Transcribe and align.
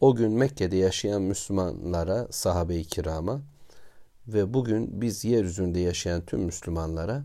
o 0.00 0.14
gün 0.14 0.32
Mekke'de 0.32 0.76
yaşayan 0.76 1.22
Müslümanlara, 1.22 2.28
sahabe-i 2.30 2.84
kirama 2.84 3.42
ve 4.28 4.54
bugün 4.54 5.00
biz 5.00 5.24
yeryüzünde 5.24 5.80
yaşayan 5.80 6.26
tüm 6.26 6.40
Müslümanlara 6.40 7.24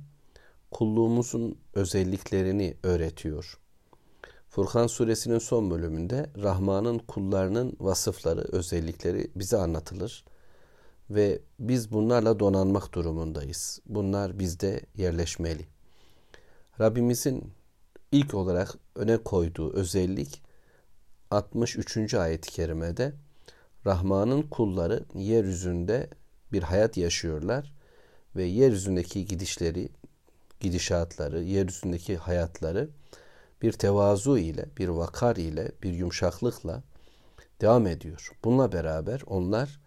kulluğumuzun 0.71 1.57
özelliklerini 1.73 2.77
öğretiyor. 2.83 3.59
Furkan 4.49 4.87
suresinin 4.87 5.39
son 5.39 5.71
bölümünde 5.71 6.29
Rahman'ın 6.43 6.99
kullarının 6.99 7.77
vasıfları, 7.79 8.41
özellikleri 8.41 9.31
bize 9.35 9.57
anlatılır 9.57 10.25
ve 11.09 11.39
biz 11.59 11.91
bunlarla 11.91 12.39
donanmak 12.39 12.93
durumundayız. 12.93 13.79
Bunlar 13.85 14.39
bizde 14.39 14.81
yerleşmeli. 14.95 15.65
Rabbimizin 16.79 17.51
ilk 18.11 18.33
olarak 18.33 18.75
öne 18.95 19.17
koyduğu 19.17 19.73
özellik 19.73 20.41
63. 21.33 22.13
ayet-i 22.13 22.51
kerimede 22.51 23.13
Rahman'ın 23.85 24.41
kulları 24.41 25.03
yeryüzünde 25.15 26.09
bir 26.51 26.63
hayat 26.63 26.97
yaşıyorlar 26.97 27.73
ve 28.35 28.43
yeryüzündeki 28.43 29.25
gidişleri, 29.25 29.89
gidişatları, 30.59 31.43
yeryüzündeki 31.43 32.17
hayatları 32.17 32.89
bir 33.61 33.71
tevazu 33.71 34.37
ile, 34.37 34.65
bir 34.77 34.87
vakar 34.87 35.35
ile, 35.35 35.71
bir 35.83 35.93
yumuşaklıkla 35.93 36.83
devam 37.61 37.87
ediyor. 37.87 38.31
Bununla 38.43 38.71
beraber 38.71 39.21
onlar 39.25 39.79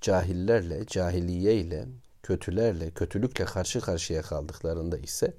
cahillerle, 0.00 0.86
cahiliye 0.86 1.54
ile, 1.54 1.86
kötülerle, 2.22 2.90
kötülükle 2.90 3.44
karşı 3.44 3.80
karşıya 3.80 4.22
kaldıklarında 4.22 4.98
ise 4.98 5.34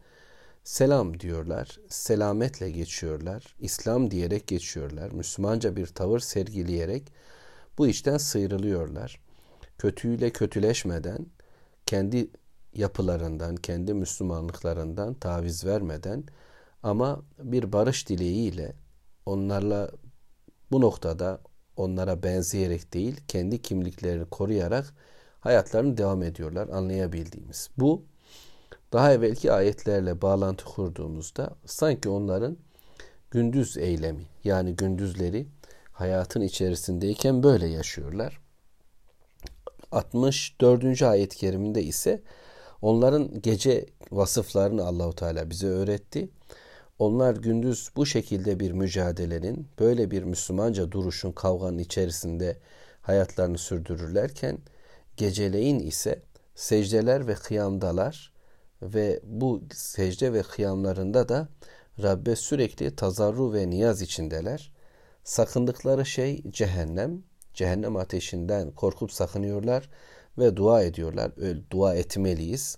selam 0.70 1.20
diyorlar, 1.20 1.80
selametle 1.89 2.72
geçiyorlar, 2.72 3.56
İslam 3.59 4.12
diyerek 4.12 4.48
geçiyorlar, 4.48 5.11
Müslümanca 5.11 5.76
bir 5.76 5.88
tavır 5.88 6.20
sergileyerek 6.20 7.14
bu 7.78 7.88
işten 7.88 8.17
sıyrılıyorlar. 8.17 9.20
Kötüyle 9.78 10.30
kötüleşmeden, 10.30 11.26
kendi 11.86 12.30
yapılarından, 12.73 13.56
kendi 13.56 13.94
Müslümanlıklarından 13.94 15.14
taviz 15.14 15.66
vermeden 15.66 16.23
ama 16.83 17.22
bir 17.39 17.72
barış 17.73 18.09
dileğiyle 18.09 18.73
onlarla 19.26 19.92
bu 20.72 20.81
noktada 20.81 21.42
onlara 21.76 22.23
benzeyerek 22.23 22.94
değil, 22.94 23.22
kendi 23.28 23.61
kimliklerini 23.61 24.26
koruyarak 24.26 24.94
hayatlarını 25.39 25.98
devam 25.98 26.23
ediyorlar 26.23 26.70
anlayabildiğimiz. 26.70 27.70
Bu 27.78 28.09
daha 28.94 29.14
evvelki 29.14 29.52
ayetlerle 29.52 30.22
bağlantı 30.22 30.66
kurduğumuzda 30.66 31.56
sanki 31.66 32.09
onların 32.09 32.58
gündüz 33.32 33.78
eylemi 33.78 34.26
yani 34.44 34.76
gündüzleri 34.76 35.48
hayatın 35.92 36.42
içerisindeyken 36.42 37.44
böyle 37.44 37.67
yaşıyorlar. 37.67 38.40
64. 39.92 41.02
ayet-i 41.02 41.38
keriminde 41.38 41.84
ise 41.84 42.22
onların 42.82 43.42
gece 43.42 43.86
vasıflarını 44.12 44.86
Allahu 44.86 45.16
Teala 45.16 45.50
bize 45.50 45.67
öğretti. 45.67 46.30
Onlar 47.00 47.36
gündüz 47.36 47.89
bu 47.95 48.06
şekilde 48.06 48.60
bir 48.60 48.71
mücadelenin, 48.71 49.67
böyle 49.80 50.11
bir 50.11 50.23
Müslümanca 50.23 50.92
duruşun, 50.92 51.32
kavganın 51.32 51.77
içerisinde 51.77 52.58
hayatlarını 53.02 53.58
sürdürürlerken 53.58 54.58
geceleyin 55.17 55.80
ise 55.80 56.21
secdeler 56.56 57.27
ve 57.27 57.33
kıyamdalar 57.33 58.33
ve 58.82 59.20
bu 59.23 59.64
secde 59.73 60.34
ve 60.34 60.44
kıyamlarında 60.44 61.30
da 61.30 61.48
Rabbe 62.04 62.36
sürekli 62.36 62.95
tazarru 62.95 63.54
ve 63.54 63.70
niyaz 63.70 64.02
içindeler. 64.02 64.72
Sakındıkları 65.23 66.06
şey 66.06 66.44
cehennem. 66.52 67.23
Cehennem 67.54 67.95
ateşinden 67.95 68.72
korkup 68.72 69.12
sakınıyorlar 69.12 69.89
ve 70.38 70.56
dua 70.56 70.84
ediyorlar. 70.84 71.32
Öyle 71.38 71.60
dua 71.72 71.95
etmeliyiz. 71.95 72.78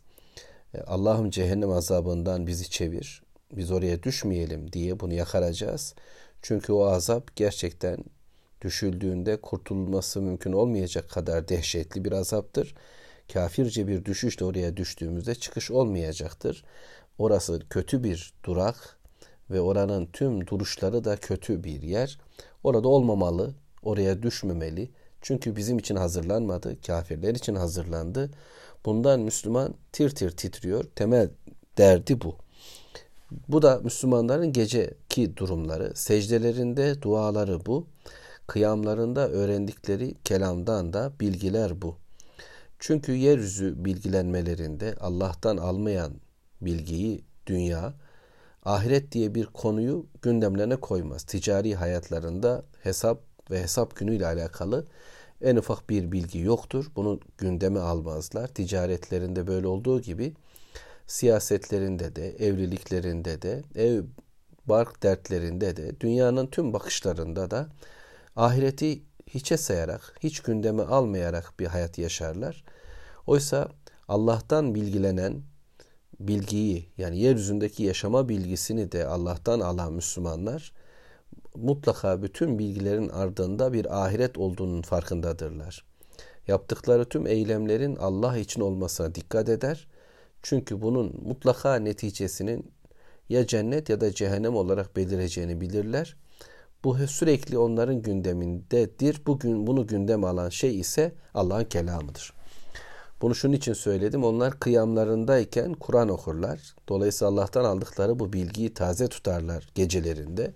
E, 0.74 0.82
Allah'ım 0.82 1.30
cehennem 1.30 1.70
azabından 1.70 2.48
bizi 2.48 2.70
çevir. 2.70 3.24
Biz 3.52 3.72
oraya 3.72 4.04
düşmeyelim 4.04 4.74
diye 4.74 5.00
bunu 5.00 5.14
yakaracağız. 5.14 5.96
Çünkü 6.42 6.74
o 6.74 6.86
azap 6.86 7.36
gerçekten 7.36 7.98
düşüldüğünde 8.62 9.42
kurtulması 9.42 10.22
mümkün 10.22 10.52
olmayacak 10.52 11.10
kadar 11.10 11.48
dehşetli 11.48 12.06
bir 12.06 12.12
azaptır 12.12 12.76
kafirce 13.34 13.88
bir 13.88 14.06
düşüşle 14.06 14.46
oraya 14.46 14.78
düştüğümüzde 14.78 15.36
çıkış 15.36 15.72
olmayacaktır. 15.72 16.64
Orası 17.18 17.60
kötü 17.70 18.04
bir 18.04 18.34
durak 18.44 18.98
ve 19.50 19.62
oranın 19.62 20.06
tüm 20.06 20.48
duruşları 20.48 21.04
da 21.04 21.18
kötü 21.18 21.64
bir 21.64 21.82
yer. 21.82 22.20
Orada 22.64 22.88
olmamalı, 22.88 23.54
oraya 23.84 24.24
düşmemeli. 24.24 24.90
Çünkü 25.22 25.56
bizim 25.56 25.80
için 25.80 25.96
hazırlanmadı, 25.96 26.82
kafirler 26.82 27.36
için 27.36 27.56
hazırlandı. 27.56 28.32
Bundan 28.86 29.20
Müslüman 29.20 29.74
tir 29.92 30.10
tir 30.10 30.32
titriyor. 30.32 30.84
Temel 30.96 31.30
derdi 31.78 32.22
bu. 32.22 32.36
Bu 33.48 33.62
da 33.62 33.80
Müslümanların 33.84 34.54
geceki 34.54 35.38
durumları, 35.38 35.96
secdelerinde 35.96 37.02
duaları 37.02 37.66
bu. 37.66 37.88
Kıyamlarında 38.48 39.30
öğrendikleri 39.30 40.16
kelamdan 40.24 40.94
da 40.94 41.12
bilgiler 41.20 41.82
bu. 41.82 42.01
Çünkü 42.82 43.12
yeryüzü 43.12 43.86
bilgilenmelerinde 43.86 44.96
Allah'tan 45.00 45.58
almayan 45.58 46.14
bilgiyi 46.62 47.24
dünya, 47.48 47.94
ahiret 48.64 49.12
diye 49.12 49.36
bir 49.36 49.46
konuyu 49.46 50.06
gündemlerine 50.22 50.76
koymaz. 50.76 51.24
Ticari 51.24 51.76
hayatlarında 51.76 52.66
hesap 52.84 53.22
ve 53.52 53.62
hesap 53.62 53.96
günüyle 53.96 54.26
alakalı 54.26 54.86
en 55.42 55.56
ufak 55.56 55.90
bir 55.90 56.12
bilgi 56.12 56.40
yoktur. 56.40 56.92
Bunu 56.96 57.20
gündeme 57.38 57.80
almazlar. 57.80 58.48
Ticaretlerinde 58.48 59.48
böyle 59.48 59.68
olduğu 59.68 60.02
gibi 60.02 60.34
siyasetlerinde 61.08 62.16
de, 62.16 62.30
evliliklerinde 62.30 63.42
de, 63.42 63.64
ev 63.76 64.04
bark 64.66 65.04
dertlerinde 65.04 65.78
de, 65.78 66.00
dünyanın 66.00 66.48
tüm 66.48 66.74
bakışlarında 66.74 67.52
da 67.52 67.70
ahireti 68.36 69.02
hiçe 69.34 69.58
sayarak, 69.58 70.16
hiç 70.24 70.40
gündeme 70.40 70.84
almayarak 70.84 71.54
bir 71.60 71.66
hayat 71.66 71.98
yaşarlar. 71.98 72.64
Oysa 73.28 73.68
Allah'tan 74.08 74.76
bilgilenen 74.76 75.42
bilgiyi 76.20 76.90
yani 76.98 77.20
yeryüzündeki 77.20 77.84
yaşama 77.84 78.30
bilgisini 78.30 78.92
de 78.92 79.06
Allah'tan 79.06 79.60
alan 79.60 79.94
Müslümanlar 79.94 80.74
mutlaka 81.56 82.22
bütün 82.22 82.60
bilgilerin 82.60 83.10
ardında 83.10 83.74
bir 83.74 84.04
ahiret 84.04 84.38
olduğunun 84.38 84.82
farkındadırlar. 84.82 85.86
Yaptıkları 86.48 87.06
tüm 87.10 87.28
eylemlerin 87.28 87.96
Allah 87.96 88.38
için 88.38 88.62
olmasına 88.62 89.16
dikkat 89.16 89.50
eder. 89.50 89.88
Çünkü 90.42 90.82
bunun 90.82 91.22
mutlaka 91.26 91.76
neticesinin 91.76 92.72
ya 93.30 93.48
cennet 93.48 93.90
ya 93.90 94.02
da 94.02 94.14
cehennem 94.14 94.56
olarak 94.56 94.96
belireceğini 94.96 95.62
bilirler. 95.62 96.16
Bu 96.84 96.98
sürekli 97.08 97.58
onların 97.58 98.02
gündemindedir. 98.02 99.22
Bugün 99.26 99.68
bunu 99.68 99.88
gündem 99.88 100.24
alan 100.24 100.50
şey 100.50 100.80
ise 100.80 101.16
Allah'ın 101.34 101.64
kelamıdır. 101.64 102.34
Bunu 103.22 103.36
şunun 103.36 103.54
için 103.54 103.74
söyledim. 103.74 104.24
Onlar 104.24 104.60
kıyamlarındayken 104.60 105.74
Kur'an 105.74 106.10
okurlar. 106.10 106.76
Dolayısıyla 106.90 107.32
Allah'tan 107.32 107.66
aldıkları 107.66 108.20
bu 108.20 108.34
bilgiyi 108.34 108.74
taze 108.74 109.08
tutarlar 109.08 109.70
gecelerinde. 109.76 110.54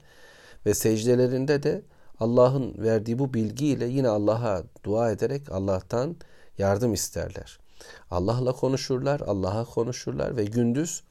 Ve 0.66 0.74
secdelerinde 0.74 1.64
de 1.64 1.82
Allah'ın 2.20 2.76
verdiği 2.78 3.20
bu 3.20 3.34
bilgiyle 3.34 3.86
yine 3.86 4.08
Allah'a 4.08 4.64
dua 4.84 5.12
ederek 5.12 5.52
Allah'tan 5.52 6.16
yardım 6.58 6.94
isterler. 6.94 7.60
Allah'la 8.12 8.52
konuşurlar, 8.52 9.20
Allah'a 9.20 9.66
konuşurlar 9.66 10.38
ve 10.38 10.46
gündüz 10.46 11.04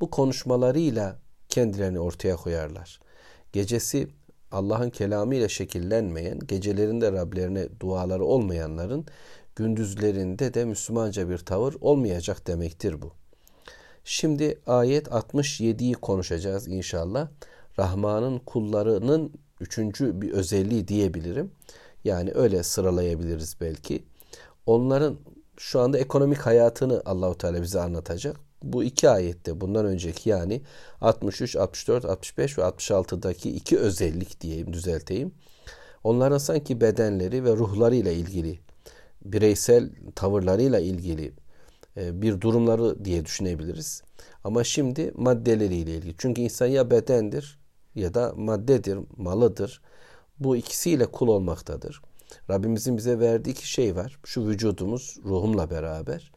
bu 0.00 0.10
konuşmalarıyla 0.10 1.16
kendilerini 1.48 2.00
ortaya 2.00 2.36
koyarlar. 2.36 3.00
Gecesi 3.52 4.08
Allah'ın 4.52 4.90
kelamıyla 4.90 5.48
şekillenmeyen, 5.48 6.38
gecelerinde 6.38 7.12
Rablerine 7.12 7.68
duaları 7.80 8.24
olmayanların 8.24 9.06
gündüzlerinde 9.56 10.54
de 10.54 10.64
Müslümanca 10.64 11.28
bir 11.28 11.38
tavır 11.38 11.74
olmayacak 11.80 12.46
demektir 12.46 13.02
bu. 13.02 13.12
Şimdi 14.04 14.58
ayet 14.66 15.06
67'yi 15.06 15.94
konuşacağız 15.94 16.68
inşallah. 16.68 17.28
Rahman'ın 17.78 18.38
kullarının 18.38 19.32
üçüncü 19.60 20.22
bir 20.22 20.32
özelliği 20.32 20.88
diyebilirim. 20.88 21.50
Yani 22.04 22.32
öyle 22.34 22.62
sıralayabiliriz 22.62 23.56
belki. 23.60 24.04
onların 24.66 25.16
şu 25.56 25.80
anda 25.80 25.98
ekonomik 25.98 26.38
hayatını 26.38 27.02
Allahu 27.04 27.38
Teala 27.38 27.62
bize 27.62 27.80
anlatacak. 27.80 28.47
Bu 28.62 28.84
iki 28.84 29.10
ayette 29.10 29.60
bundan 29.60 29.86
önceki 29.86 30.30
yani 30.30 30.62
63, 31.00 31.56
64, 31.56 32.04
65 32.04 32.58
ve 32.58 32.62
66'daki 32.62 33.50
iki 33.50 33.78
özellik 33.78 34.40
diyeyim 34.40 34.72
düzelteyim. 34.72 35.32
Onların 36.04 36.38
sanki 36.38 36.80
bedenleri 36.80 37.44
ve 37.44 37.50
ruhlarıyla 37.50 38.12
ilgili, 38.12 38.58
bireysel 39.24 39.90
tavırlarıyla 40.14 40.80
ilgili 40.80 41.32
e, 41.96 42.22
bir 42.22 42.40
durumları 42.40 43.04
diye 43.04 43.24
düşünebiliriz. 43.24 44.02
Ama 44.44 44.64
şimdi 44.64 45.12
maddeleriyle 45.14 45.94
ilgili. 45.96 46.14
Çünkü 46.18 46.40
insan 46.40 46.66
ya 46.66 46.90
bedendir 46.90 47.58
ya 47.94 48.14
da 48.14 48.32
maddedir, 48.36 48.98
malıdır. 49.16 49.80
Bu 50.38 50.56
ikisiyle 50.56 51.06
kul 51.06 51.28
olmaktadır. 51.28 52.02
Rabbimizin 52.50 52.96
bize 52.96 53.18
verdiği 53.18 53.50
iki 53.50 53.70
şey 53.70 53.96
var. 53.96 54.18
Şu 54.24 54.46
vücudumuz 54.46 55.16
ruhumla 55.24 55.70
beraber 55.70 56.32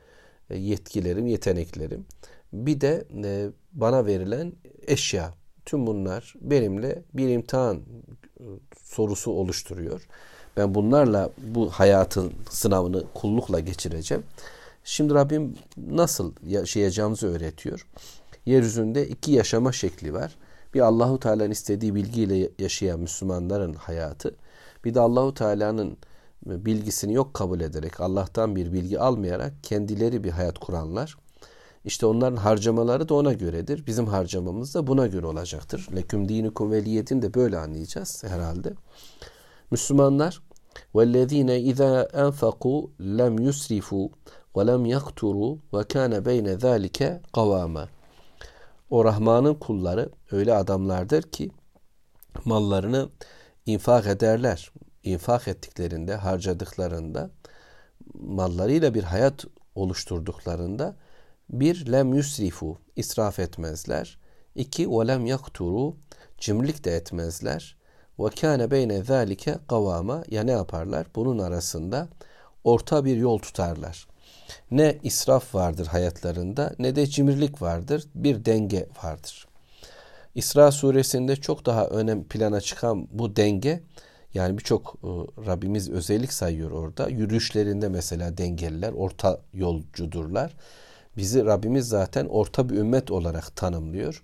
yetkilerim, 0.57 1.27
yeteneklerim. 1.27 2.05
Bir 2.53 2.81
de 2.81 3.05
e, 3.23 3.49
bana 3.73 4.05
verilen 4.05 4.53
eşya. 4.87 5.33
Tüm 5.65 5.87
bunlar 5.87 6.33
benimle 6.41 7.01
bir 7.13 7.29
imtihan 7.29 7.75
e, 7.75 8.43
sorusu 8.83 9.31
oluşturuyor. 9.31 10.07
Ben 10.57 10.75
bunlarla 10.75 11.29
bu 11.37 11.69
hayatın 11.69 12.33
sınavını 12.49 13.03
kullukla 13.13 13.59
geçireceğim. 13.59 14.23
Şimdi 14.83 15.13
Rabbim 15.13 15.55
nasıl 15.77 16.33
yaşayacağımızı 16.47 17.27
öğretiyor. 17.27 17.87
Yeryüzünde 18.45 19.07
iki 19.07 19.31
yaşama 19.31 19.71
şekli 19.71 20.13
var. 20.13 20.35
Bir 20.73 20.79
Allahu 20.79 21.19
Teala'nın 21.19 21.51
istediği 21.51 21.95
bilgiyle 21.95 22.49
yaşayan 22.59 22.99
Müslümanların 22.99 23.73
hayatı. 23.73 24.35
Bir 24.85 24.93
de 24.93 24.99
Allahu 24.99 25.33
Teala'nın 25.33 25.97
bilgisini 26.46 27.14
yok 27.14 27.34
kabul 27.34 27.60
ederek 27.60 28.00
Allah'tan 28.00 28.56
bir 28.56 28.72
bilgi 28.72 29.00
almayarak 29.00 29.52
kendileri 29.62 30.24
bir 30.24 30.30
hayat 30.30 30.58
kuranlar. 30.58 31.16
İşte 31.84 32.06
onların 32.06 32.36
harcamaları 32.36 33.08
da 33.08 33.14
ona 33.14 33.32
göredir. 33.32 33.86
Bizim 33.86 34.06
harcamamız 34.06 34.74
da 34.74 34.86
buna 34.86 35.06
göre 35.06 35.26
olacaktır. 35.26 35.88
Leküm 35.96 36.28
dinukum 36.28 36.70
veliyetin 36.70 37.22
de 37.22 37.34
böyle 37.34 37.58
anlayacağız 37.58 38.24
herhalde. 38.24 38.72
Müslümanlar 39.70 40.42
وَالَّذ۪ينَ 40.94 41.50
اِذَا 41.70 41.92
اَنْفَقُوا 42.24 42.80
لَمْ 43.18 43.34
يُسْرِفُوا 43.46 44.08
وَلَمْ 44.54 44.82
يَقْتُرُوا 44.96 45.52
وَكَانَ 45.72 46.12
بَيْنَ 46.28 46.46
ذَٰلِكَ 46.64 47.20
قَوَامًا 47.32 47.86
O 48.90 49.04
Rahman'ın 49.04 49.54
kulları 49.54 50.10
öyle 50.32 50.54
adamlardır 50.54 51.22
ki 51.22 51.50
mallarını 52.44 53.08
infak 53.66 54.06
ederler. 54.06 54.72
İnfak 55.03 55.47
ettiklerinde, 55.47 56.15
harcadıklarında, 56.15 57.29
mallarıyla 58.13 58.93
bir 58.93 59.03
hayat 59.03 59.45
oluşturduklarında 59.75 60.95
bir 61.49 61.91
lem 61.91 62.13
yusrifu 62.13 62.77
israf 62.95 63.39
etmezler. 63.39 64.17
İki 64.55 64.91
ve 64.91 65.07
lem 65.07 65.25
yakturu 65.25 65.95
cimrilik 66.37 66.85
de 66.85 66.95
etmezler. 66.95 67.75
Ve 68.19 68.29
kâne 68.29 68.71
beyne 68.71 69.03
zâlike 69.03 69.55
kavama 69.67 70.23
ya 70.29 70.43
ne 70.43 70.51
yaparlar? 70.51 71.07
Bunun 71.15 71.39
arasında 71.39 72.07
orta 72.63 73.05
bir 73.05 73.17
yol 73.17 73.39
tutarlar. 73.39 74.07
Ne 74.71 74.97
israf 75.03 75.55
vardır 75.55 75.87
hayatlarında 75.87 76.75
ne 76.79 76.95
de 76.95 77.07
cimrilik 77.07 77.61
vardır. 77.61 78.07
Bir 78.15 78.45
denge 78.45 78.89
vardır. 79.03 79.47
İsra 80.35 80.71
suresinde 80.71 81.35
çok 81.35 81.65
daha 81.65 81.87
önem 81.87 82.23
plana 82.23 82.61
çıkan 82.61 83.07
bu 83.11 83.35
denge 83.35 83.83
yani 84.33 84.57
birçok 84.57 84.95
e, 85.03 85.07
Rabbimiz 85.45 85.89
özellik 85.89 86.33
sayıyor 86.33 86.71
orada. 86.71 87.09
Yürüyüşlerinde 87.09 87.89
mesela 87.89 88.37
dengeliler, 88.37 88.93
orta 88.93 89.41
yolcudurlar. 89.53 90.55
Bizi 91.17 91.45
Rabbimiz 91.45 91.87
zaten 91.87 92.25
orta 92.25 92.69
bir 92.69 92.75
ümmet 92.75 93.11
olarak 93.11 93.55
tanımlıyor. 93.55 94.23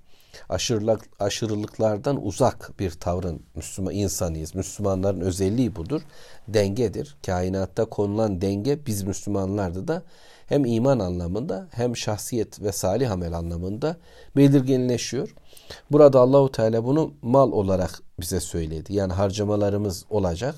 Aşırılık, 0.50 1.02
aşırılıklardan 1.20 2.26
uzak 2.26 2.80
bir 2.80 2.92
tavrın 2.92 3.42
Müslüman 3.56 3.94
insanıyız. 3.94 4.56
Müslümanların 4.56 5.22
özelliği 5.22 5.76
budur. 5.76 6.02
Dengedir. 6.48 7.18
Kainatta 7.26 7.86
konulan 7.86 8.42
denge 8.42 8.86
biz 8.86 9.04
Müslümanlarda 9.04 9.88
da 9.88 10.04
hem 10.48 10.66
iman 10.66 11.00
anlamında 11.00 11.68
hem 11.72 11.98
şahsiyet 11.98 12.62
ve 12.62 12.72
salih 12.72 13.12
amel 13.12 13.34
anlamında 13.34 13.98
belirginleşiyor. 14.36 15.36
Burada 15.92 16.20
Allahu 16.20 16.52
Teala 16.52 16.84
bunu 16.86 17.14
mal 17.22 17.52
olarak 17.52 18.02
bize 18.20 18.40
söyledi. 18.40 18.94
Yani 18.94 19.14
harcamalarımız 19.14 20.06
olacak. 20.10 20.56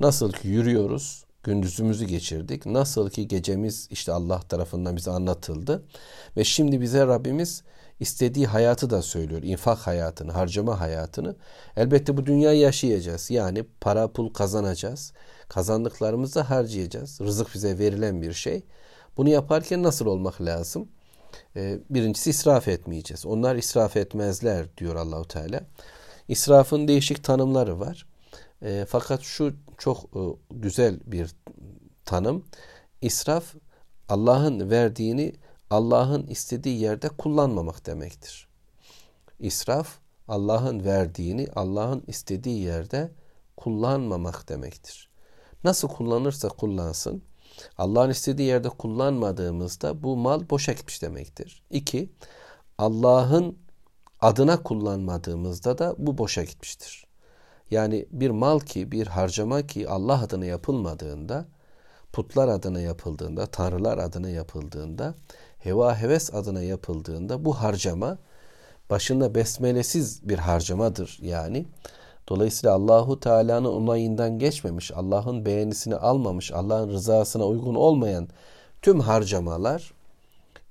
Nasıl 0.00 0.32
ki 0.32 0.48
yürüyoruz, 0.48 1.24
gündüzümüzü 1.42 2.04
geçirdik. 2.04 2.66
Nasıl 2.66 3.10
ki 3.10 3.28
gecemiz 3.28 3.88
işte 3.90 4.12
Allah 4.12 4.40
tarafından 4.40 4.96
bize 4.96 5.10
anlatıldı. 5.10 5.82
Ve 6.36 6.44
şimdi 6.44 6.80
bize 6.80 7.06
Rabbimiz 7.06 7.62
istediği 8.00 8.46
hayatı 8.46 8.90
da 8.90 9.02
söylüyor. 9.02 9.42
İnfak 9.42 9.78
hayatını, 9.78 10.32
harcama 10.32 10.80
hayatını. 10.80 11.36
Elbette 11.76 12.16
bu 12.16 12.26
dünyayı 12.26 12.60
yaşayacağız. 12.60 13.30
Yani 13.30 13.64
para 13.80 14.08
pul 14.12 14.32
kazanacağız. 14.32 15.12
Kazandıklarımızı 15.48 16.40
harcayacağız. 16.40 17.20
Rızık 17.20 17.54
bize 17.54 17.78
verilen 17.78 18.22
bir 18.22 18.32
şey. 18.32 18.62
Bunu 19.18 19.28
yaparken 19.28 19.82
nasıl 19.82 20.06
olmak 20.06 20.40
lazım? 20.40 20.88
Ee, 21.56 21.78
birincisi 21.90 22.30
israf 22.30 22.68
etmeyeceğiz. 22.68 23.26
Onlar 23.26 23.56
israf 23.56 23.96
etmezler 23.96 24.76
diyor 24.76 24.96
Allahu 24.96 25.28
Teala. 25.28 25.60
İsrafın 26.28 26.88
değişik 26.88 27.24
tanımları 27.24 27.80
var. 27.80 28.06
E, 28.62 28.86
fakat 28.88 29.22
şu 29.22 29.54
çok 29.78 30.04
e, 30.04 30.20
güzel 30.50 31.00
bir 31.06 31.34
tanım. 32.04 32.44
İsraf 33.00 33.54
Allah'ın 34.08 34.70
verdiğini 34.70 35.34
Allah'ın 35.70 36.26
istediği 36.26 36.80
yerde 36.80 37.08
kullanmamak 37.08 37.86
demektir. 37.86 38.48
İsraf 39.40 39.98
Allah'ın 40.28 40.84
verdiğini 40.84 41.48
Allah'ın 41.56 42.04
istediği 42.06 42.62
yerde 42.62 43.10
kullanmamak 43.56 44.48
demektir. 44.48 45.08
Nasıl 45.64 45.88
kullanırsa 45.88 46.48
kullansın 46.48 47.22
Allah'ın 47.78 48.10
istediği 48.10 48.48
yerde 48.48 48.68
kullanmadığımızda 48.68 50.02
bu 50.02 50.16
mal 50.16 50.50
boşa 50.50 50.72
gitmiş 50.72 51.02
demektir. 51.02 51.62
İki, 51.70 52.10
Allah'ın 52.78 53.58
adına 54.20 54.62
kullanmadığımızda 54.62 55.78
da 55.78 55.94
bu 55.98 56.18
boşa 56.18 56.44
gitmiştir. 56.44 57.06
Yani 57.70 58.06
bir 58.10 58.30
mal 58.30 58.60
ki, 58.60 58.92
bir 58.92 59.06
harcama 59.06 59.66
ki 59.66 59.88
Allah 59.88 60.22
adına 60.22 60.44
yapılmadığında, 60.44 61.48
putlar 62.12 62.48
adına 62.48 62.80
yapıldığında, 62.80 63.46
tanrılar 63.46 63.98
adına 63.98 64.30
yapıldığında, 64.30 65.14
heva 65.58 65.96
heves 65.96 66.34
adına 66.34 66.62
yapıldığında 66.62 67.44
bu 67.44 67.54
harcama 67.54 68.18
başında 68.90 69.34
besmelesiz 69.34 70.28
bir 70.28 70.38
harcamadır 70.38 71.18
yani. 71.22 71.66
Dolayısıyla 72.28 72.74
Allahu 72.74 73.20
Teala'nın 73.20 73.68
onayından 73.68 74.38
geçmemiş, 74.38 74.92
Allah'ın 74.92 75.44
beğenisini 75.44 75.96
almamış, 75.96 76.52
Allah'ın 76.52 76.88
rızasına 76.88 77.46
uygun 77.46 77.74
olmayan 77.74 78.28
tüm 78.82 79.00
harcamalar 79.00 79.92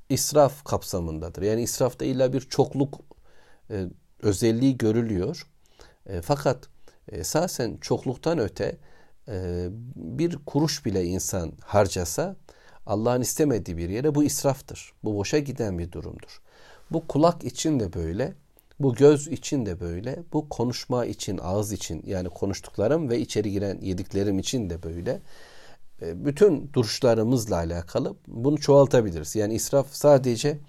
israf 0.09 0.63
kapsamındadır. 0.63 1.41
Yani 1.41 1.61
israfta 1.61 2.05
illa 2.05 2.33
bir 2.33 2.41
çokluk 2.41 2.99
e, 3.69 3.85
özelliği 4.21 4.77
görülüyor. 4.77 5.47
E, 6.05 6.21
fakat 6.21 6.57
esasen 7.11 7.77
çokluktan 7.81 8.39
öte 8.39 8.77
e, 9.27 9.67
bir 9.95 10.37
kuruş 10.45 10.85
bile 10.85 11.05
insan 11.05 11.53
harcasa 11.61 12.35
Allah'ın 12.85 13.21
istemediği 13.21 13.77
bir 13.77 13.89
yere 13.89 14.15
bu 14.15 14.23
israftır. 14.23 14.93
Bu 15.03 15.15
boşa 15.15 15.39
giden 15.39 15.79
bir 15.79 15.91
durumdur. 15.91 16.41
Bu 16.91 17.07
kulak 17.07 17.43
için 17.43 17.79
de 17.79 17.93
böyle, 17.93 18.33
bu 18.79 18.95
göz 18.95 19.27
için 19.27 19.65
de 19.65 19.79
böyle, 19.79 20.23
bu 20.33 20.49
konuşma 20.49 21.05
için, 21.05 21.39
ağız 21.43 21.71
için 21.71 22.03
yani 22.05 22.29
konuştuklarım 22.29 23.09
ve 23.09 23.19
içeri 23.19 23.51
giren 23.51 23.79
yediklerim 23.81 24.39
için 24.39 24.69
de 24.69 24.83
böyle. 24.83 25.21
E, 26.01 26.25
bütün 26.25 26.69
duruşlarımızla 26.73 27.55
alakalı 27.55 28.15
bunu 28.27 28.57
çoğaltabiliriz. 28.57 29.35
Yani 29.35 29.53
israf 29.53 29.87
sadece 29.91 30.59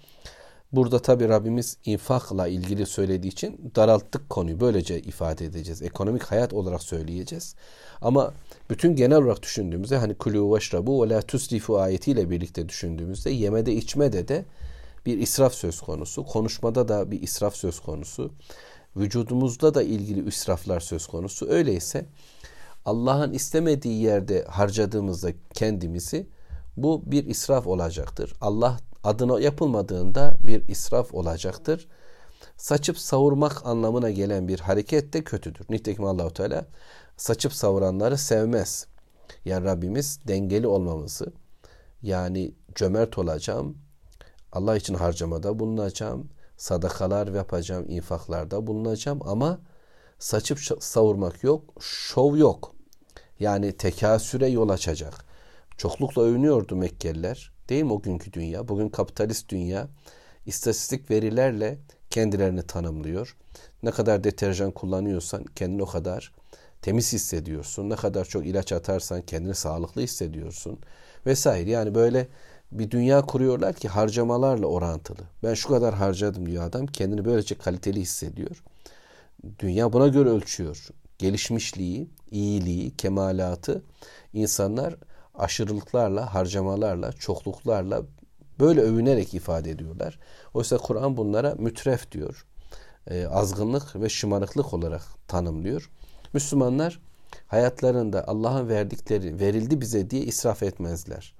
Burada 0.71 0.99
tabi 0.99 1.29
Rabbimiz 1.29 1.77
infakla 1.85 2.47
ilgili 2.47 2.85
söylediği 2.85 3.31
için 3.31 3.71
daralttık 3.75 4.29
konuyu. 4.29 4.59
Böylece 4.59 4.99
ifade 5.01 5.45
edeceğiz. 5.45 5.81
Ekonomik 5.81 6.23
hayat 6.23 6.53
olarak 6.53 6.83
söyleyeceğiz. 6.83 7.55
Ama 8.01 8.33
bütün 8.69 8.95
genel 8.95 9.17
olarak 9.17 9.43
düşündüğümüzde 9.43 9.97
hani 9.97 10.15
kulü 10.15 10.53
veşrabu 10.53 11.03
ve 11.03 11.09
la 11.09 11.21
tusrifu 11.21 11.79
ayetiyle 11.79 12.29
birlikte 12.29 12.69
düşündüğümüzde 12.69 13.29
yemede 13.29 13.73
içmede 13.73 14.27
de 14.27 14.45
bir 15.05 15.17
israf 15.17 15.53
söz 15.53 15.81
konusu. 15.81 16.25
Konuşmada 16.25 16.87
da 16.87 17.11
bir 17.11 17.21
israf 17.21 17.55
söz 17.55 17.79
konusu. 17.79 18.31
Vücudumuzda 18.97 19.73
da 19.73 19.83
ilgili 19.83 20.27
israflar 20.27 20.79
söz 20.79 21.07
konusu. 21.07 21.49
Öyleyse 21.49 22.05
Allah'ın 22.85 23.33
istemediği 23.33 24.01
yerde 24.01 24.43
harcadığımızda 24.43 25.31
kendimizi 25.53 26.27
bu 26.77 27.11
bir 27.11 27.25
israf 27.25 27.67
olacaktır. 27.67 28.33
Allah 28.41 28.77
adına 29.03 29.39
yapılmadığında 29.39 30.37
bir 30.43 30.67
israf 30.67 31.13
olacaktır. 31.13 31.87
Saçıp 32.57 32.97
savurmak 32.97 33.65
anlamına 33.65 34.09
gelen 34.09 34.47
bir 34.47 34.59
hareket 34.59 35.13
de 35.13 35.23
kötüdür. 35.23 35.65
Nitekim 35.69 36.05
Allahu 36.05 36.33
Teala 36.33 36.65
saçıp 37.17 37.53
savuranları 37.53 38.17
sevmez. 38.17 38.87
Yani 39.45 39.65
Rabbimiz 39.65 40.19
dengeli 40.27 40.67
olmamızı 40.67 41.33
yani 42.01 42.51
cömert 42.75 43.17
olacağım, 43.17 43.77
Allah 44.51 44.77
için 44.77 44.93
harcamada 44.93 45.59
bulunacağım, 45.59 46.29
sadakalar 46.57 47.27
yapacağım, 47.27 47.85
infaklarda 47.89 48.67
bulunacağım 48.67 49.19
ama 49.25 49.59
saçıp 50.19 50.59
savurmak 50.79 51.43
yok, 51.43 51.63
şov 51.79 52.37
yok. 52.37 52.75
Yani 53.39 53.71
tekasüre 53.77 54.47
yol 54.47 54.69
açacak. 54.69 55.25
Çoklukla 55.77 56.21
övünüyordu 56.21 56.75
Mekkeliler. 56.75 57.51
Değil 57.69 57.83
mi 57.83 57.93
o 57.93 58.01
günkü 58.01 58.33
dünya? 58.33 58.67
Bugün 58.67 58.89
kapitalist 58.89 59.49
dünya 59.49 59.87
istatistik 60.45 61.11
verilerle 61.11 61.79
kendilerini 62.09 62.63
tanımlıyor. 62.63 63.37
Ne 63.83 63.91
kadar 63.91 64.23
deterjan 64.23 64.71
kullanıyorsan 64.71 65.43
kendini 65.43 65.83
o 65.83 65.85
kadar 65.85 66.33
temiz 66.81 67.13
hissediyorsun. 67.13 67.89
Ne 67.89 67.95
kadar 67.95 68.25
çok 68.25 68.45
ilaç 68.45 68.71
atarsan 68.71 69.21
kendini 69.21 69.55
sağlıklı 69.55 70.01
hissediyorsun. 70.01 70.79
Vesaire. 71.25 71.69
Yani 71.69 71.95
böyle 71.95 72.27
bir 72.71 72.91
dünya 72.91 73.21
kuruyorlar 73.21 73.75
ki 73.75 73.87
harcamalarla 73.87 74.65
orantılı. 74.65 75.21
Ben 75.43 75.53
şu 75.53 75.69
kadar 75.69 75.93
harcadım 75.93 76.45
diyor 76.45 76.63
adam. 76.63 76.87
Kendini 76.87 77.25
böylece 77.25 77.55
kaliteli 77.55 78.01
hissediyor. 78.01 78.63
Dünya 79.59 79.93
buna 79.93 80.07
göre 80.07 80.29
ölçüyor. 80.29 80.87
Gelişmişliği, 81.17 82.09
iyiliği, 82.31 82.95
kemalatı 82.95 83.83
insanlar 84.33 84.95
aşırılıklarla, 85.35 86.33
harcamalarla, 86.33 87.11
çokluklarla 87.11 88.03
böyle 88.59 88.81
övünerek 88.81 89.33
ifade 89.33 89.71
ediyorlar. 89.71 90.19
Oysa 90.53 90.77
Kur'an 90.77 91.17
bunlara 91.17 91.55
mütref 91.55 92.11
diyor. 92.11 92.45
E, 93.07 93.25
azgınlık 93.25 93.95
ve 93.95 94.09
şımarıklık 94.09 94.73
olarak 94.73 95.01
tanımlıyor. 95.27 95.89
Müslümanlar 96.33 96.99
hayatlarında 97.47 98.27
Allah'ın 98.27 98.69
verdikleri 98.69 99.39
verildi 99.39 99.81
bize 99.81 100.09
diye 100.09 100.21
israf 100.21 100.63
etmezler. 100.63 101.33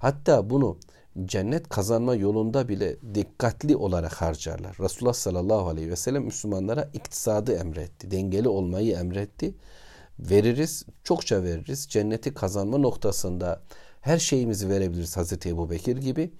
Hatta 0.00 0.50
bunu 0.50 0.78
cennet 1.24 1.68
kazanma 1.68 2.14
yolunda 2.14 2.68
bile 2.68 2.96
dikkatli 3.14 3.76
olarak 3.76 4.12
harcarlar. 4.12 4.76
Resulullah 4.80 5.14
sallallahu 5.14 5.68
aleyhi 5.68 5.90
ve 5.90 5.96
sellem 5.96 6.24
Müslümanlara 6.24 6.90
iktisadı 6.92 7.52
emretti. 7.52 8.10
Dengeli 8.10 8.48
olmayı 8.48 8.96
emretti. 8.96 9.54
Veririz, 10.18 10.86
çokça 11.04 11.42
veririz. 11.42 11.88
Cenneti 11.88 12.34
kazanma 12.34 12.78
noktasında 12.78 13.62
her 14.00 14.18
şeyimizi 14.18 14.68
verebiliriz 14.68 15.16
Hazreti 15.16 15.48
Ebu 15.48 15.70
Bekir 15.70 15.96
gibi. 15.96 16.30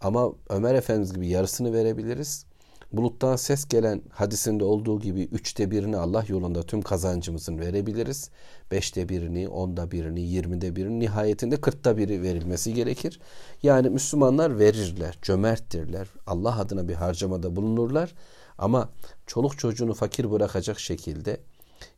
Ama 0.00 0.32
Ömer 0.48 0.74
Efendimiz 0.74 1.12
gibi 1.12 1.28
yarısını 1.28 1.72
verebiliriz. 1.72 2.46
Buluttan 2.92 3.36
ses 3.36 3.68
gelen 3.68 4.02
hadisinde 4.10 4.64
olduğu 4.64 5.00
gibi 5.00 5.22
üçte 5.22 5.70
birini 5.70 5.96
Allah 5.96 6.24
yolunda 6.28 6.62
tüm 6.62 6.82
kazancımızın 6.82 7.58
verebiliriz. 7.58 8.30
Beşte 8.70 9.08
birini, 9.08 9.48
onda 9.48 9.90
birini, 9.90 10.20
yirmide 10.20 10.76
birini, 10.76 11.00
nihayetinde 11.00 11.60
kırkta 11.60 11.96
biri 11.96 12.22
verilmesi 12.22 12.74
gerekir. 12.74 13.20
Yani 13.62 13.90
Müslümanlar 13.90 14.58
verirler, 14.58 15.18
cömerttirler. 15.22 16.08
Allah 16.26 16.58
adına 16.58 16.88
bir 16.88 16.94
harcamada 16.94 17.56
bulunurlar. 17.56 18.14
Ama 18.58 18.88
çoluk 19.26 19.58
çocuğunu 19.58 19.94
fakir 19.94 20.30
bırakacak 20.30 20.80
şekilde 20.80 21.40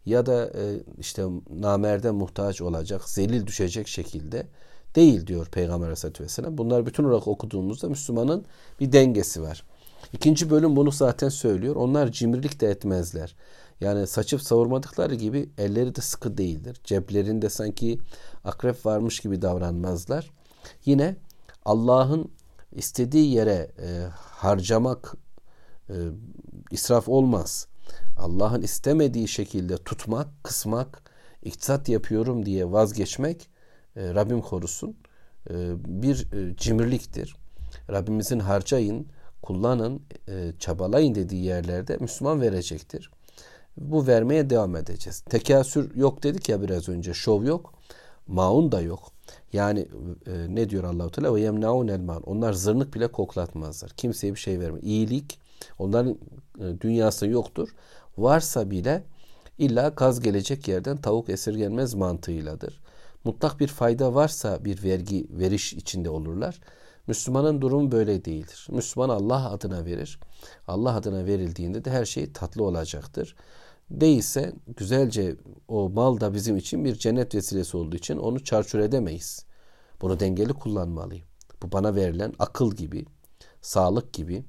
ya 0.06 0.26
da 0.26 0.46
e, 0.46 0.80
işte 0.98 1.24
namerde 1.50 2.10
muhtaç 2.10 2.60
olacak, 2.60 3.08
zelil 3.08 3.46
düşecek 3.46 3.88
şekilde 3.88 4.46
değil 4.94 5.26
diyor 5.26 5.46
Peygamber 5.46 5.84
Aleyhisselatü 5.84 6.24
Vesselam. 6.24 6.58
Bunlar 6.58 6.86
bütün 6.86 7.04
olarak 7.04 7.28
okuduğumuzda 7.28 7.88
Müslümanın 7.88 8.44
bir 8.80 8.92
dengesi 8.92 9.42
var. 9.42 9.64
İkinci 10.12 10.50
bölüm 10.50 10.76
bunu 10.76 10.90
zaten 10.90 11.28
söylüyor. 11.28 11.76
Onlar 11.76 12.12
cimrilik 12.12 12.60
de 12.60 12.70
etmezler. 12.70 13.36
Yani 13.80 14.06
saçıp 14.06 14.42
savurmadıkları 14.42 15.14
gibi 15.14 15.50
elleri 15.58 15.94
de 15.94 16.00
sıkı 16.00 16.38
değildir. 16.38 16.80
Ceplerinde 16.84 17.50
sanki 17.50 17.98
akrep 18.44 18.86
varmış 18.86 19.20
gibi 19.20 19.42
davranmazlar. 19.42 20.30
Yine 20.84 21.16
Allah'ın 21.64 22.30
istediği 22.72 23.34
yere 23.34 23.70
e, 23.82 24.06
harcamak 24.14 25.14
e, 25.88 25.94
israf 26.70 27.08
olmaz. 27.08 27.66
Allah'ın 28.18 28.62
istemediği 28.62 29.28
şekilde 29.28 29.76
tutmak, 29.76 30.44
kısmak, 30.44 31.02
iktisat 31.42 31.88
yapıyorum 31.88 32.46
diye 32.46 32.72
vazgeçmek 32.72 33.48
e, 33.96 34.14
Rabbim 34.14 34.40
korusun 34.40 34.96
e, 35.50 35.54
bir 35.86 36.32
e, 36.32 36.56
cimriliktir. 36.56 37.36
Rabbimizin 37.90 38.38
harcayın, 38.38 39.06
kullanın, 39.42 40.02
e, 40.28 40.52
çabalayın 40.58 41.14
dediği 41.14 41.44
yerlerde 41.44 41.96
Müslüman 41.96 42.40
verecektir. 42.40 43.10
Bu 43.76 44.06
vermeye 44.06 44.50
devam 44.50 44.76
edeceğiz. 44.76 45.20
Tekasür 45.20 45.94
yok 45.96 46.22
dedik 46.22 46.48
ya 46.48 46.62
biraz 46.62 46.88
önce. 46.88 47.14
Şov 47.14 47.44
yok. 47.44 47.74
Maun 48.26 48.72
da 48.72 48.80
yok. 48.80 49.12
Yani 49.52 49.88
e, 50.26 50.54
ne 50.54 50.70
diyor 50.70 50.84
Allahu 50.84 51.10
Teala? 51.10 51.34
Ve 51.34 51.40
yemnaun 51.40 51.88
elman. 51.88 52.22
Onlar 52.22 52.52
zırnık 52.52 52.94
bile 52.94 53.08
koklatmazlar. 53.08 53.90
Kimseye 53.90 54.34
bir 54.34 54.38
şey 54.38 54.60
vermez. 54.60 54.82
İyilik 54.82 55.38
onların 55.78 56.18
e, 56.60 56.80
dünyası 56.80 57.26
yoktur. 57.26 57.68
Varsa 58.18 58.70
bile 58.70 59.02
illa 59.58 59.88
gaz 59.88 60.20
gelecek 60.20 60.68
yerden 60.68 60.96
tavuk 60.96 61.28
esirgenmez 61.28 61.94
mantığıyladır. 61.94 62.80
Mutlak 63.24 63.60
bir 63.60 63.68
fayda 63.68 64.14
varsa 64.14 64.64
bir 64.64 64.82
vergi 64.82 65.26
veriş 65.30 65.72
içinde 65.72 66.10
olurlar. 66.10 66.60
Müslümanın 67.06 67.60
durumu 67.60 67.92
böyle 67.92 68.24
değildir. 68.24 68.66
Müslüman 68.70 69.08
Allah 69.08 69.50
adına 69.50 69.84
verir. 69.84 70.20
Allah 70.66 70.94
adına 70.94 71.26
verildiğinde 71.26 71.84
de 71.84 71.90
her 71.90 72.04
şey 72.04 72.32
tatlı 72.32 72.64
olacaktır. 72.64 73.36
Değilse 73.90 74.52
güzelce 74.76 75.36
o 75.68 75.90
mal 75.90 76.20
da 76.20 76.34
bizim 76.34 76.56
için 76.56 76.84
bir 76.84 76.94
cennet 76.94 77.34
vesilesi 77.34 77.76
olduğu 77.76 77.96
için 77.96 78.16
onu 78.16 78.44
çarçur 78.44 78.78
edemeyiz. 78.78 79.44
Bunu 80.00 80.20
dengeli 80.20 80.52
kullanmalıyım. 80.52 81.26
Bu 81.62 81.72
bana 81.72 81.94
verilen 81.94 82.32
akıl 82.38 82.72
gibi, 82.74 83.06
sağlık 83.62 84.12
gibi, 84.12 84.44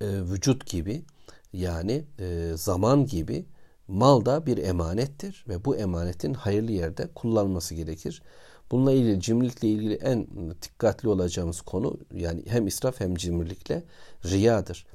e, 0.00 0.06
vücut 0.06 0.66
gibi 0.66 1.04
yani 1.52 2.04
e, 2.18 2.52
zaman 2.54 3.06
gibi 3.06 3.46
mal 3.88 4.24
da 4.24 4.46
bir 4.46 4.58
emanettir 4.58 5.44
ve 5.48 5.64
bu 5.64 5.76
emanetin 5.76 6.34
hayırlı 6.34 6.72
yerde 6.72 7.08
kullanılması 7.14 7.74
gerekir. 7.74 8.22
Bununla 8.70 8.92
ilgili 8.92 9.20
cimrilikle 9.20 9.68
ilgili 9.68 9.94
en 9.94 10.26
dikkatli 10.62 11.08
olacağımız 11.08 11.60
konu 11.60 11.98
yani 12.14 12.42
hem 12.48 12.66
israf 12.66 13.00
hem 13.00 13.14
cimrilikle 13.14 13.84
riyadır. 14.24 14.86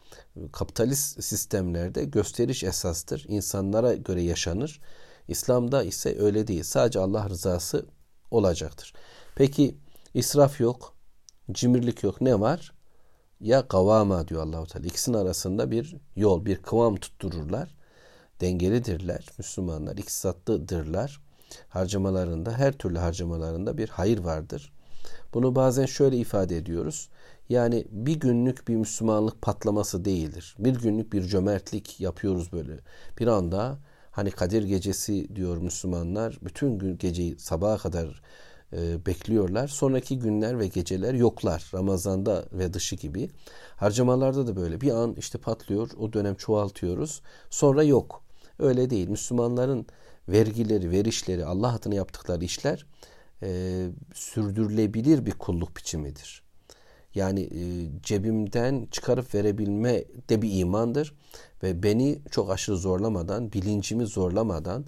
Kapitalist 0.52 1.24
sistemlerde 1.24 2.06
gösteriş 2.06 2.64
esastır. 2.64 3.26
İnsanlara 3.28 3.94
göre 3.94 4.22
yaşanır. 4.22 4.82
İslam'da 5.28 5.84
ise 5.84 6.20
öyle 6.20 6.48
değil. 6.48 6.64
Sadece 6.64 7.00
Allah 7.00 7.30
rızası 7.30 7.86
olacaktır. 8.32 8.94
Peki 9.36 9.76
israf 10.14 10.60
yok, 10.60 10.94
cimrilik 11.52 12.04
yok. 12.04 12.22
Ne 12.22 12.40
var? 12.40 12.74
Ya 13.40 13.68
kavama 13.68 14.28
diyor 14.28 14.44
Allahu 14.44 14.66
Teala. 14.66 14.88
İkisinin 14.88 15.18
arasında 15.18 15.72
bir 15.72 15.96
yol, 16.16 16.46
bir 16.46 16.58
kıvam 16.58 16.96
tuttururlar. 16.96 17.76
Dengelidirler. 18.42 19.26
Müslümanlar 19.38 19.98
iktisatlıdırlar 19.98 21.22
harcamalarında 21.70 22.52
her 22.52 22.74
türlü 22.74 22.98
harcamalarında 22.98 23.78
bir 23.78 23.90
hayır 23.90 24.20
vardır. 24.20 24.74
Bunu 25.34 25.56
bazen 25.56 25.86
şöyle 25.86 26.18
ifade 26.18 26.58
ediyoruz. 26.58 27.10
Yani 27.50 27.86
bir 27.92 28.20
günlük 28.20 28.68
bir 28.68 28.76
Müslümanlık 28.76 29.42
patlaması 29.42 30.06
değildir. 30.06 30.56
Bir 30.60 30.80
günlük 30.80 31.14
bir 31.14 31.22
cömertlik 31.24 32.00
yapıyoruz 32.00 32.52
böyle. 32.52 32.80
Bir 33.20 33.28
anda 33.28 33.78
hani 34.12 34.32
Kadir 34.32 34.64
gecesi 34.64 35.36
diyor 35.36 35.58
Müslümanlar 35.58 36.40
bütün 36.42 36.80
gün 36.80 36.98
geceyi 36.98 37.40
sabaha 37.40 37.78
kadar 37.78 38.22
e, 38.74 39.06
bekliyorlar. 39.06 39.68
Sonraki 39.68 40.20
günler 40.20 40.60
ve 40.60 40.68
geceler 40.68 41.14
yoklar. 41.14 41.72
Ramazanda 41.74 42.46
ve 42.52 42.74
dışı 42.74 42.96
gibi. 42.96 43.30
Harcamalarda 43.76 44.48
da 44.48 44.56
böyle. 44.56 44.82
Bir 44.82 44.92
an 44.92 45.16
işte 45.18 45.38
patlıyor. 45.38 45.90
O 46.00 46.14
dönem 46.14 46.36
çoğaltıyoruz. 46.36 47.22
Sonra 47.50 47.84
yok. 47.84 48.24
Öyle 48.60 48.90
değil. 48.90 49.10
Müslümanların 49.10 49.86
vergileri, 50.30 50.92
verişleri, 50.92 51.46
Allah 51.46 51.74
adına 51.74 51.96
yaptıkları 51.96 52.46
işler 52.46 52.86
e, 53.44 53.88
sürdürülebilir 54.14 55.26
bir 55.26 55.32
kulluk 55.32 55.78
biçimidir. 55.78 56.44
Yani 57.16 57.42
e, 57.42 57.62
cebimden 58.04 58.88
çıkarıp 58.92 59.36
verebilme 59.36 60.04
de 60.30 60.42
bir 60.42 60.60
imandır 60.60 61.14
ve 61.64 61.84
beni 61.84 62.20
çok 62.32 62.52
aşırı 62.52 62.78
zorlamadan, 62.78 63.54
bilincimi 63.54 64.06
zorlamadan, 64.06 64.86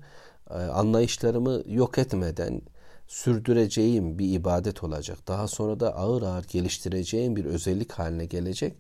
e, 0.50 0.54
anlayışlarımı 0.54 1.64
yok 1.66 1.98
etmeden 1.98 2.62
sürdüreceğim 3.08 4.20
bir 4.20 4.34
ibadet 4.34 4.84
olacak. 4.84 5.18
Daha 5.28 5.48
sonra 5.48 5.80
da 5.80 5.96
ağır 5.96 6.22
ağır 6.22 6.44
geliştireceğim 6.44 7.36
bir 7.36 7.46
özellik 7.46 7.92
haline 7.92 8.26
gelecek. 8.26 8.78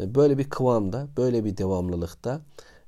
E, 0.00 0.14
böyle 0.14 0.38
bir 0.38 0.50
kıvamda, 0.50 1.08
böyle 1.16 1.44
bir 1.44 1.56
devamlılıkta 1.56 2.40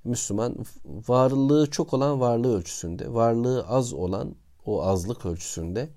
Müslüman 0.05 0.57
varlığı 0.85 1.71
çok 1.71 1.95
olan 1.95 2.21
varlığı 2.21 2.57
ölçüsünde, 2.57 3.15
varlığı 3.15 3.67
az 3.69 3.93
olan 3.93 4.35
o 4.67 4.83
azlık 4.83 5.27
ölçüsünde 5.27 5.89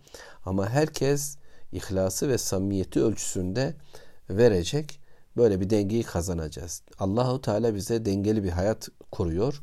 ama 0.45 0.69
herkes 0.69 1.37
ihlası 1.71 2.29
ve 2.29 2.37
samimiyeti 2.37 3.01
ölçüsünde 3.01 3.75
verecek. 4.29 4.99
Böyle 5.37 5.61
bir 5.61 5.69
dengeyi 5.69 6.03
kazanacağız. 6.03 6.81
Allahu 6.99 7.41
Teala 7.41 7.75
bize 7.75 8.05
dengeli 8.05 8.43
bir 8.43 8.49
hayat 8.49 8.89
kuruyor. 9.11 9.61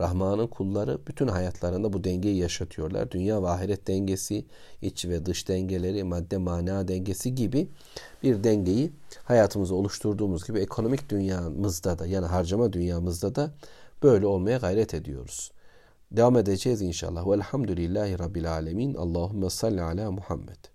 Rahman'ın 0.00 0.46
kulları 0.46 0.98
bütün 1.06 1.28
hayatlarında 1.28 1.92
bu 1.92 2.04
dengeyi 2.04 2.36
yaşatıyorlar. 2.36 3.10
Dünya 3.10 3.42
ve 3.42 3.48
ahiret 3.48 3.88
dengesi, 3.88 4.44
iç 4.82 5.04
ve 5.04 5.26
dış 5.26 5.48
dengeleri, 5.48 6.04
madde 6.04 6.36
mana 6.36 6.88
dengesi 6.88 7.34
gibi 7.34 7.68
bir 8.22 8.44
dengeyi 8.44 8.92
hayatımızda 9.24 9.74
oluşturduğumuz 9.74 10.46
gibi 10.46 10.60
ekonomik 10.60 11.08
dünyamızda 11.08 11.98
da 11.98 12.06
yani 12.06 12.26
harcama 12.26 12.72
dünyamızda 12.72 13.34
da 13.34 13.50
böyle 14.02 14.26
olmaya 14.26 14.58
gayret 14.58 14.94
ediyoruz. 14.94 15.52
Devam 16.12 16.36
edeceğiz 16.36 16.82
inşallah. 16.82 17.30
Velhamdülillahi 17.30 18.18
Rabbil 18.18 18.52
Alemin. 18.52 18.94
Allahümme 18.94 19.50
salli 19.50 19.82
ala 19.82 20.10
Muhammed. 20.10 20.72